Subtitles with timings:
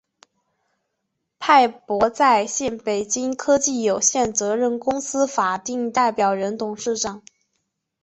[1.37, 7.21] 派博在线（北京）科技有限责任公司法定代表人、董事长